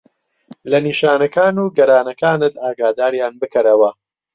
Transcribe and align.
لە 0.71 0.79
نیشانەکان 0.87 1.53
و 1.59 1.65
گەرانەکانت 1.77 2.53
ئاگاداریان 2.63 3.33
بکەرەوە. 3.41 3.89